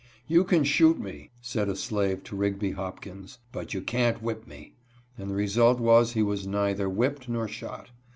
[0.35, 4.73] "You can shoot me," said a slave to Rigby Hopkins," but you can't whip me,"
[5.15, 7.91] and the result was he was neither whipped nor shot.